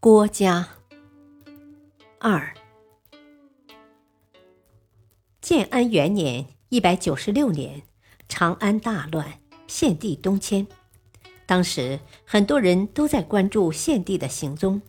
[0.00, 0.68] 郭嘉
[2.20, 2.54] 二，
[5.40, 7.82] 建安元年（一百九十六年），
[8.28, 10.64] 长安大乱，献帝东迁。
[11.46, 14.80] 当时很多人都在关注献帝的行踪，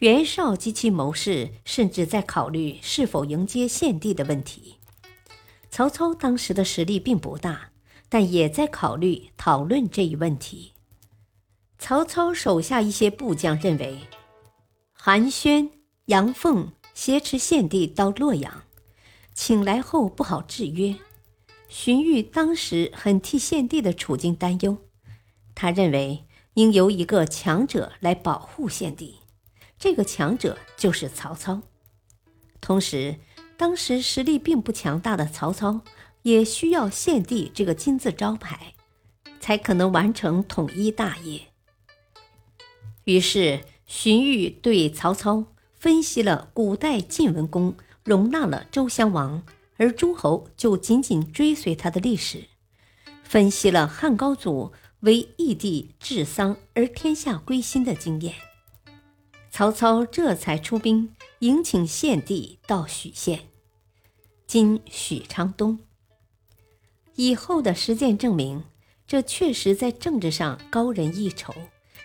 [0.00, 4.76] 袁绍及其谋士甚至在考虑是否迎接献帝的问题。
[5.70, 7.70] 曹操当时的实力并不大，
[8.10, 10.74] 但也在考虑讨论这一问题。
[11.78, 13.98] 曹操手下一些部将认为。
[15.08, 15.70] 韩宣、
[16.06, 18.64] 杨凤挟持献帝到洛阳，
[19.32, 20.96] 请来后不好制约。
[21.68, 24.78] 荀彧当时很替献帝的处境担忧，
[25.54, 29.20] 他认为应由一个强者来保护献帝，
[29.78, 31.62] 这个强者就是曹操。
[32.60, 33.20] 同时，
[33.56, 35.82] 当时实力并不强大的曹操
[36.22, 38.74] 也需要献帝这个金字招牌，
[39.38, 41.42] 才可能完成统一大业。
[43.04, 43.60] 于是。
[43.86, 49.42] 荀彧对曹操分析了古代晋文公容纳了周襄王，
[49.76, 52.48] 而诸侯就紧紧追随他的历史；
[53.22, 58.34] 分析了汉高祖为义帝治丧而天下归心的经验。
[59.50, 63.48] 曹操这才出兵迎请献帝到许县
[64.46, 65.78] （今许昌东）。
[67.14, 68.64] 以后的实践证明，
[69.06, 71.54] 这确实在政治上高人一筹，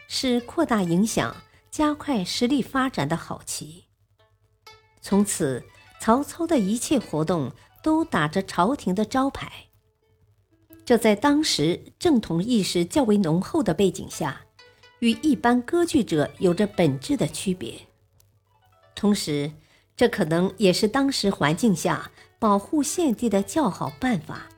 [0.08, 1.36] 是扩大影响。
[1.72, 3.86] 加快实力发展的好棋。
[5.02, 5.64] 从此，
[6.02, 9.68] 曹操的一切活动都打着朝廷的招牌。
[10.84, 14.42] 这在当时正统意识较为浓厚的背景下，
[15.00, 17.88] 与一般割据者有着本质的区别。
[18.94, 19.52] 同时，
[19.96, 24.50] 这可能也是当时环境下保护献帝的较好办法。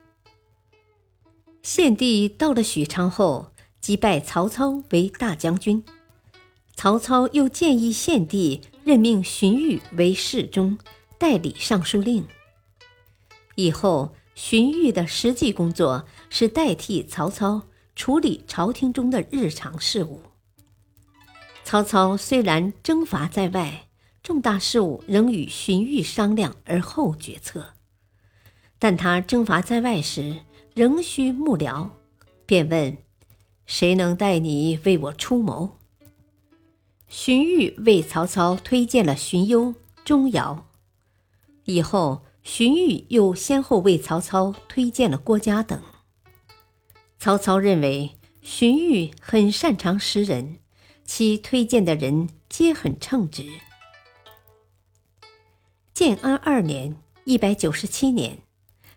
[1.62, 5.84] 献帝到了许昌后，即拜曹操为大将军。
[6.76, 10.78] 曹操又建议献帝任命荀彧为侍中，
[11.18, 12.26] 代理尚书令。
[13.56, 20.22] 以后，荀彧的实际工作是代替曹操处理朝廷中的日常事务。
[21.64, 23.88] 曹操虽然征伐在外，
[24.22, 27.74] 重大事务仍与荀彧商量而后决策，
[28.80, 30.40] 但他征伐在外时
[30.74, 31.90] 仍需幕僚，
[32.46, 32.98] 便问
[33.66, 35.78] ：“谁能代你为我出谋？”
[37.16, 40.64] 荀彧为曹操推荐了荀攸、钟繇，
[41.66, 45.80] 以后荀彧又先后为曹操推荐了郭嘉等。
[47.20, 50.58] 曹操认为荀彧很擅长识人，
[51.06, 53.46] 其推荐的人皆很称职。
[55.94, 56.96] 建安二年
[57.26, 58.40] （一百九十七年），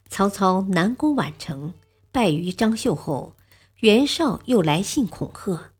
[0.09, 1.75] 曹操南攻宛城，
[2.11, 3.35] 败于张绣后，
[3.81, 5.75] 袁绍又来信恐吓。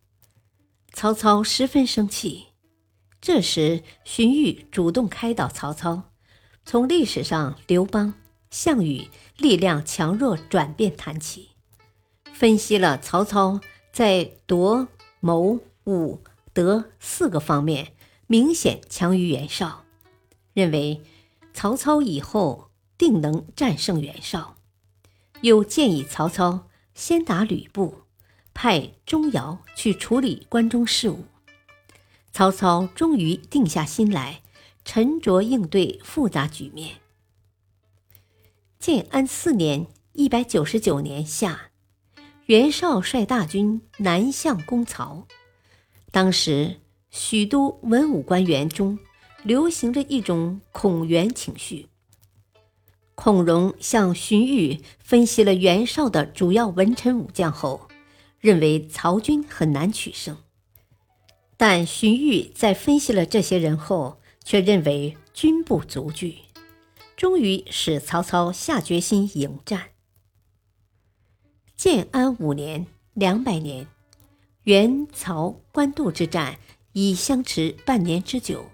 [0.97, 2.47] 曹操十分生气，
[3.21, 6.05] 这时荀彧主动开导曹操，
[6.65, 8.15] 从历史上刘邦、
[8.49, 11.51] 项羽力量强弱转变谈起，
[12.33, 13.61] 分析了曹操
[13.93, 14.89] 在夺、
[15.21, 16.23] 谋、武、
[16.55, 17.93] 德四个方面
[18.27, 19.85] 明显强于袁绍，
[20.55, 21.03] 认为
[21.53, 24.57] 曹操以后定能战胜袁绍，
[25.43, 28.06] 又建议曹操先打吕布。
[28.57, 31.27] 派钟繇去处理关中事务，
[32.33, 34.41] 曹操终于定下心来，
[34.83, 36.97] 沉着应对复杂局面。
[38.79, 41.71] 建安四年（一百九十九年夏），
[42.47, 45.27] 袁绍率大军南向攻曹。
[46.11, 46.81] 当时
[47.11, 48.99] 许多文武官员中
[49.43, 51.89] 流行着一种恐袁情绪。
[53.15, 57.87] 孔融向荀彧分析了袁绍的主要文臣武将后。
[58.47, 60.37] 认为曹军很难取胜，
[61.57, 66.37] 但荀彧在分析了这些人后，却认为军不足惧，
[67.17, 69.89] 终于使曹操下决心迎战。
[71.75, 73.89] 建安五年（两百年），
[74.63, 76.61] 袁曹官渡之战
[76.93, 78.67] 已相持半年之久，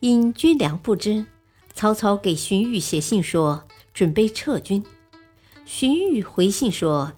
[0.00, 1.24] 因军粮不支，
[1.72, 4.84] 曹操给荀彧写信说准备撤军，
[5.64, 7.14] 荀彧回信说。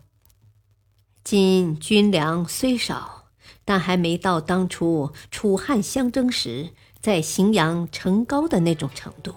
[1.26, 3.24] 今军粮虽少，
[3.64, 6.70] 但还没到当初楚汉相争时
[7.00, 9.34] 在荥阳城高的那种程度。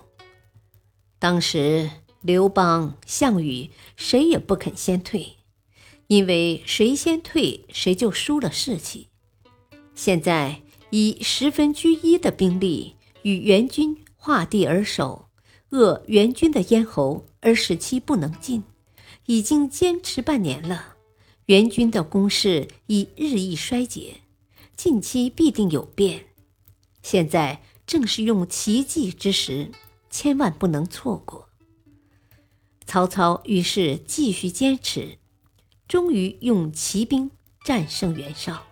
[1.18, 1.90] 当时
[2.22, 5.38] 刘邦、项羽谁也不肯先退，
[6.06, 9.08] 因为谁先退谁就输了士气。
[9.96, 15.30] 现在以十分居一的兵力与援军划地而守，
[15.70, 18.64] 扼援军的咽喉而使其不能进，
[19.26, 20.89] 已经坚持半年了。
[21.50, 24.18] 援军的攻势已日益衰竭，
[24.76, 26.28] 近期必定有变。
[27.02, 29.72] 现在正是用奇迹之时，
[30.12, 31.50] 千万不能错过。
[32.86, 35.18] 曹操于是继续坚持，
[35.88, 37.32] 终于用骑兵
[37.64, 38.68] 战胜袁绍。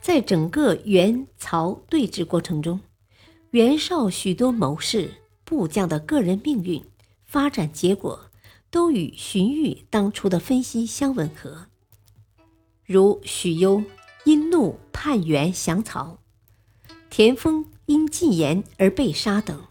[0.00, 2.80] 在整个袁曹对峙过程中，
[3.52, 6.84] 袁绍许多谋士、部将的个人命运
[7.24, 8.27] 发展结果。
[8.70, 11.66] 都与荀彧当初的分析相吻合，
[12.84, 13.82] 如许攸
[14.24, 16.18] 因怒叛袁降曹，
[17.08, 19.64] 田丰因进言而被杀等。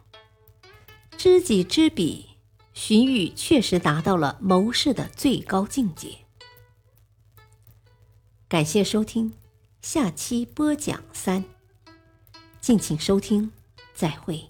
[1.15, 2.25] 知己知彼，
[2.73, 6.19] 荀彧确实达到了谋士的最高境界。
[8.47, 9.33] 感谢收听，
[9.81, 11.43] 下期播讲三，
[12.61, 13.51] 敬请收听，
[13.93, 14.49] 再会。